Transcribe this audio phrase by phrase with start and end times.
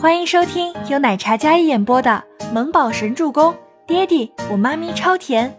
[0.00, 3.52] 欢迎收听由奶茶加一演播的《萌宝神助攻》，
[3.86, 5.54] 爹地我妈咪超甜，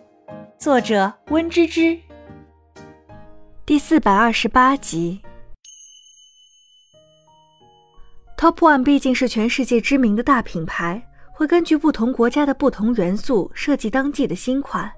[0.58, 1.96] 作者温芝芝。
[3.68, 5.22] 第四百二十八集。
[8.36, 14.92] Top One 毕竟是全世界知名的大品牌，会根据不同国家的不同元素设计当季的新款。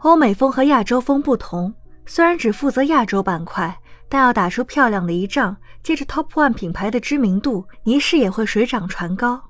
[0.00, 1.72] 欧美风和亚洲风不同，
[2.04, 3.78] 虽然只负责亚洲板块，
[4.08, 5.56] 但要打出漂亮的一仗。
[5.82, 9.40] 借着 Top One 品牌的知名度，倪氏也会水涨船高。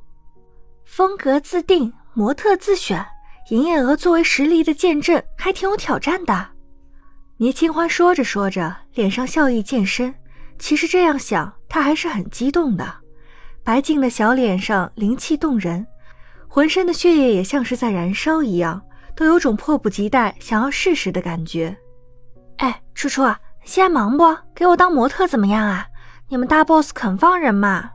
[0.84, 3.06] 风格自定，模特自选，
[3.48, 6.48] 营业额作为实力的见证，还挺有挑战的。
[7.38, 10.14] 倪清欢说着说着，脸上笑意渐深。
[10.58, 12.86] 其实这样想，她还是很激动的。
[13.64, 15.86] 白净的小脸上灵气动人，
[16.46, 18.82] 浑身的血液也像是在燃烧一样，
[19.14, 21.74] 都有种迫不及待想要试试的感觉。
[22.58, 24.24] 哎，初初啊，现在忙不？
[24.54, 25.88] 给我当模特怎么样啊？
[26.28, 27.90] 你们大 boss 肯放人吗？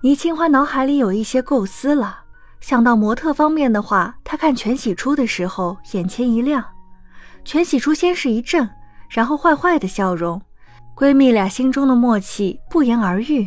[0.00, 2.20] 倪清欢脑海里有一些构思了，
[2.60, 6.64] 想到模特方面的话，她看全喜初的时候眼前一亮。
[7.44, 8.66] 全喜初先是一怔，
[9.10, 10.40] 然后坏坏的笑容，
[10.96, 13.46] 闺蜜俩心中的默契不言而喻。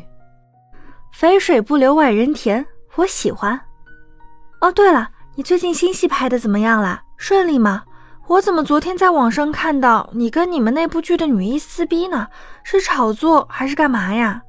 [1.11, 2.63] 肥水不流外人田，
[2.95, 3.59] 我喜欢。
[4.61, 7.02] 哦，对了，你最近新戏拍的怎么样了？
[7.17, 7.83] 顺利吗？
[8.28, 12.28] 我怎么昨天在网上看到你跟你们那部剧的女一撕逼呢？
[12.61, 14.42] 是炒作还是干嘛呀？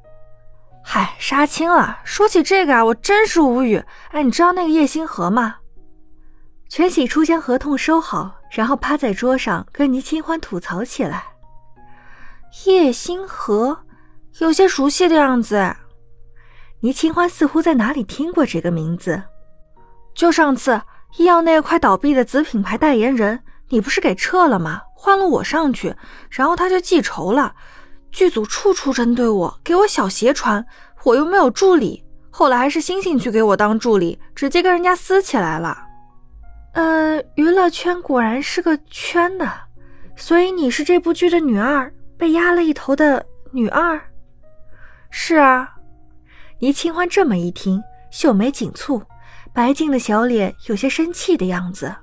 [0.82, 1.98] 嗨，杀青了。
[2.02, 3.80] 说起这个啊，我真是无语。
[4.10, 5.56] 哎，你知道那个叶星河吗？
[6.68, 11.22] 全喜初将合同收好，然后趴在桌上跟倪清欢吐槽起来。
[12.66, 13.84] 叶星河，
[14.40, 15.76] 有些熟悉的样子。
[16.80, 19.22] 倪清欢似乎在哪里听过这个名字，
[20.14, 20.82] 就上次
[21.16, 23.40] 医药那块倒闭的子品牌代言人。
[23.68, 24.82] 你不是给撤了吗？
[24.94, 25.94] 换了我上去，
[26.30, 27.54] 然后他就记仇了。
[28.10, 30.64] 剧组处处针对我，给我小鞋穿，
[31.04, 32.04] 我又没有助理。
[32.30, 35.76] 后来还是星星去给我当助理，直接跟人家撕起来了。
[36.72, 39.50] 呃，娱乐圈果然是个圈的，
[40.16, 44.00] 所以你是这部剧的女二，被压了一头的女二。
[45.10, 45.74] 是啊，
[46.60, 49.02] 倪清欢这么一听，秀眉紧蹙，
[49.52, 51.94] 白净的小脸有些生气的样子。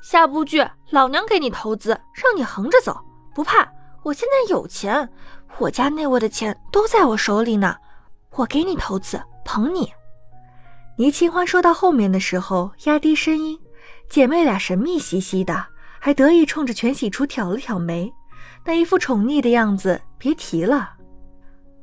[0.00, 2.98] 下部剧，老娘给你投资，让你横着走，
[3.34, 3.70] 不怕。
[4.02, 5.08] 我现在有钱，
[5.58, 7.76] 我家那位的钱都在我手里呢。
[8.36, 9.92] 我给你投资，捧你。
[10.96, 13.58] 倪清欢说到后面的时候，压低声音，
[14.08, 15.66] 姐妹俩神秘兮兮的，
[15.98, 18.10] 还得意冲着全喜初挑了挑眉，
[18.64, 20.94] 那一副宠溺的样子，别提了。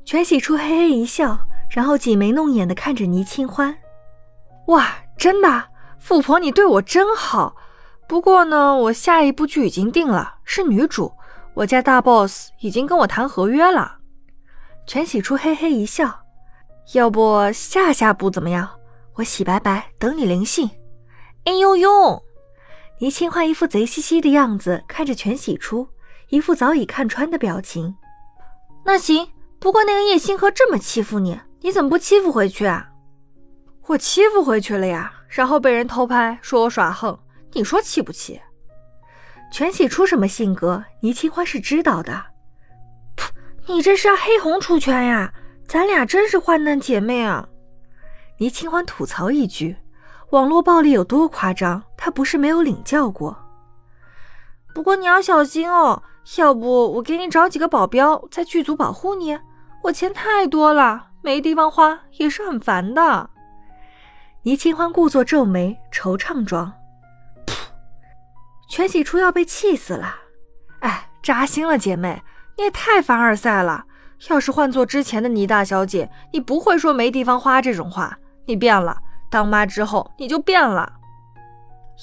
[0.04, 1.38] 全喜初嘿嘿一笑，
[1.70, 3.76] 然后挤眉弄眼的看着倪清欢。
[4.66, 5.64] 哇，真的，
[6.00, 7.54] 富婆你对我真好。
[8.08, 11.12] 不过呢，我下一部剧已经定了，是女主。
[11.52, 13.98] 我家大 boss 已经跟我谈合约了。
[14.86, 16.20] 全喜初嘿嘿一笑，
[16.94, 18.66] 要不下下部怎么样？
[19.16, 20.70] 我洗白白等你灵性。
[21.44, 22.22] 哎呦呦！
[23.00, 25.88] 倪清欢一副贼兮兮的样子看着全喜初，
[26.30, 27.94] 一副早已看穿的表情。
[28.86, 32.88] 那行，不过那个叶星河这么欺负你，你怎么不欺负回去啊？
[33.88, 37.18] 我欺负回去了呀，然后被人偷拍，说我耍横。
[37.52, 38.40] 你说气不气？
[39.50, 42.12] 全喜初什么性格，倪清欢是知道的。
[43.16, 43.30] 噗，
[43.66, 45.32] 你这是要黑红出圈呀？
[45.66, 47.46] 咱俩真是患难姐妹啊！
[48.38, 49.76] 倪清欢吐槽一句
[50.30, 53.36] ：“网络暴力有多夸张，她不是没有领教过。
[54.74, 56.02] 不过你要小心哦，
[56.38, 59.38] 要不我给你找几个保镖在剧组保护你。
[59.82, 63.28] 我钱太多了，没地方花也是很烦的。”
[64.44, 66.72] 倪清欢故作皱眉，惆怅状。
[68.68, 70.14] 全喜初要被气死了，
[70.80, 72.22] 哎，扎心了，姐妹，
[72.56, 73.86] 你也太凡尔赛了。
[74.28, 78.18] 要是换做之前的倪大小姐，你不会说没地方花这种话。
[78.46, 78.98] 你变了，
[79.30, 80.92] 当妈之后你就变了。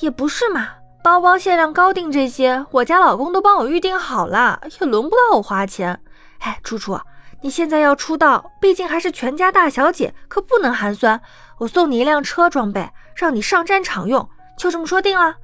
[0.01, 0.69] 也不是嘛，
[1.03, 6.01] 包包、限量、高定这些，我家老公都帮我预定好了，也轮不到我花钱。
[6.39, 6.99] 哎，楚楚，
[7.41, 11.21] 你现在要出道，毕竟还是全家大小姐，可不能寒酸。
[11.59, 15.35] 我送你一辆车装备，让你上战场用，就这么说定了。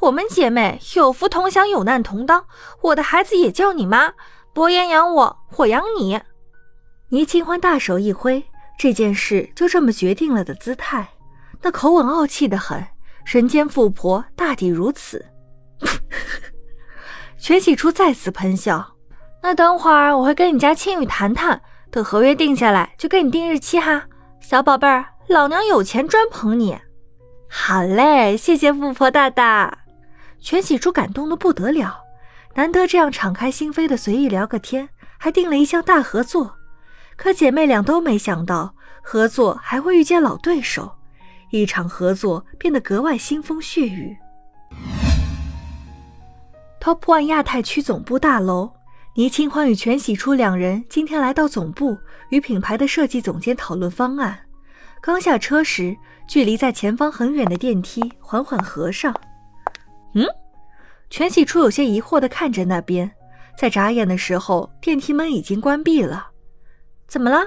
[0.00, 2.46] 我们姐妹有福同享，有难同当。
[2.80, 4.14] 我的孩子也叫你妈，
[4.54, 6.20] 伯言养我，我养你。
[7.10, 8.44] 倪清欢大手一挥，
[8.78, 11.08] 这件事就这么决定了的姿态，
[11.60, 12.86] 那口吻傲气的很。
[13.26, 15.26] 人间富婆大抵如此。
[17.38, 18.94] 全喜初再次喷笑。
[19.42, 21.60] 那等会儿我会跟你家庆宇谈谈，
[21.90, 24.04] 等合约定下来就给你定日期哈。
[24.40, 26.78] 小宝贝儿，老娘有钱专捧你。
[27.48, 29.78] 好嘞，谢谢富婆大大。
[30.40, 32.00] 全喜初感动的不得了，
[32.54, 34.88] 难得这样敞开心扉的随意聊个天，
[35.18, 36.56] 还定了一项大合作。
[37.16, 40.96] 可姐妹俩都没想到，合作还会遇见老对手，
[41.50, 44.16] 一场合作变得格外腥风血雨。
[46.80, 48.72] Top One 亚太区总部大楼，
[49.16, 51.98] 倪清欢与全喜初两人今天来到总部，
[52.30, 54.46] 与品牌的设计总监讨论方案。
[55.02, 55.94] 刚下车时，
[56.26, 59.14] 距离在前方很远的电梯缓缓合上。
[60.14, 60.26] 嗯，
[61.08, 63.10] 全喜初有些疑惑的看着那边，
[63.56, 66.30] 在眨眼的时候，电梯门已经关闭了。
[67.06, 67.46] 怎么了？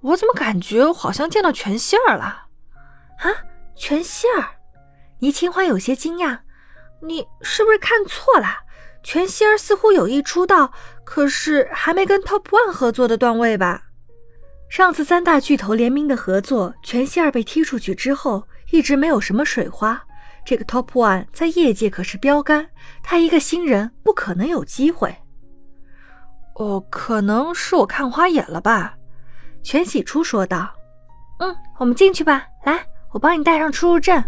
[0.00, 2.46] 我怎么感觉我好像见到全希儿了？
[3.18, 3.30] 啊，
[3.74, 4.44] 全希儿？
[5.20, 6.38] 倪清欢有些惊讶。
[7.02, 8.46] 你是不是看错了？
[9.02, 10.72] 全希儿似乎有意出道，
[11.04, 13.84] 可是还没跟 Top One 合作的段位吧？
[14.68, 20.04] 上次三大巨头联名的合作，全希儿被踢出去之后，一直没有什么水花。
[20.48, 22.68] 这个 Top One 在业界可是标杆，
[23.02, 25.14] 他一个新人不可能有机会。
[26.54, 28.94] 哦，可能是我看花眼了吧？
[29.62, 30.74] 全喜初说道。
[31.40, 32.46] 嗯，我们进去吧。
[32.64, 34.24] 来，我帮你带上出入证。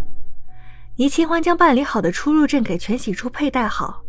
[0.96, 4.02] 倪清欢将办理好的出入证给全喜初佩戴好。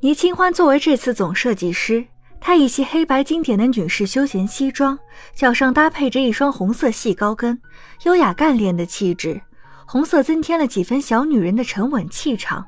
[0.00, 2.02] 倪清欢作为这次总设计师，
[2.40, 4.98] 她一袭黑白经典的女士休闲西装，
[5.34, 7.60] 脚上搭配着一双红色细高跟，
[8.04, 9.38] 优雅干练的气质。
[9.86, 12.66] 红色增添了几分小女人的沉稳气场，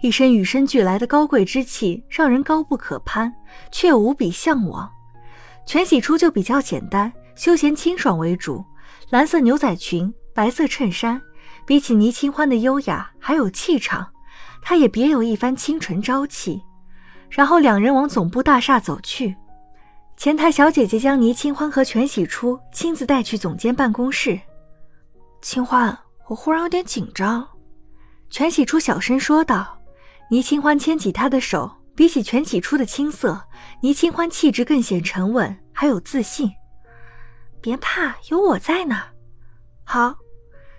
[0.00, 3.32] 一身与生俱来的高贵之气，让人高不可攀，
[3.72, 4.88] 却无比向往。
[5.66, 8.64] 全喜初就比较简单，休闲清爽为主，
[9.10, 11.20] 蓝色牛仔裙，白色衬衫。
[11.66, 14.08] 比起倪清欢的优雅还有气场，
[14.62, 16.62] 她也别有一番清纯朝气。
[17.28, 19.36] 然后两人往总部大厦走去，
[20.16, 24.40] 前台小姐姐将倪清欢和全喜初亲自带去总监办公室。
[25.40, 25.96] 清欢，
[26.30, 27.46] 我忽然有点紧张。
[28.30, 29.76] 全喜初小声说道。
[30.30, 33.48] 倪清欢牵起他的手，比起全喜初的青涩，
[33.82, 36.48] 倪清欢气质更显沉稳，还有自信。
[37.60, 39.02] 别怕，有我在呢。
[39.82, 40.14] 好。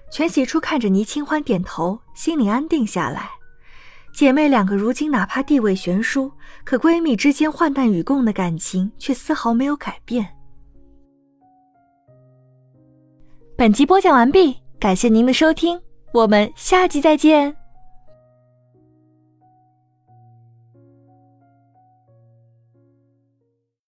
[0.09, 3.29] 全喜初看着倪清欢点头，心里安定下来。
[4.13, 6.31] 姐妹两个如今哪怕地位悬殊，
[6.63, 10.37] 可闺蜜之间患难与共的感情却丝毫没有改变。
[13.57, 15.79] 本集播讲完毕，感谢您的收听，
[16.11, 17.60] 我们下期再见。